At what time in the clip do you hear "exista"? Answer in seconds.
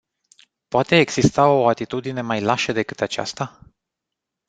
0.95-1.47